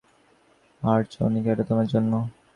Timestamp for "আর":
0.81-1.01